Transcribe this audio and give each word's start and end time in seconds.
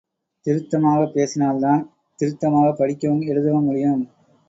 திருத்தமாகப் 0.45 1.13
பேசினால்தான் 1.13 1.83
திருத்தமாகப் 2.19 2.77
படிக்கவும் 2.77 3.21
எழுதவும் 3.21 3.63
முடியும். 3.63 4.03